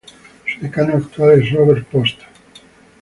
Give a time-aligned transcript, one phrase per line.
[0.47, 2.21] Su decano actual es Robert Post.